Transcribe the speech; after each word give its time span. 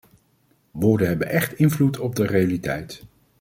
Woorden 0.71 1.07
hebben 1.07 1.27
echt 1.29 1.53
invloed 1.53 1.99
op 1.99 2.15
de 2.15 2.25
realiteit. 2.25 3.03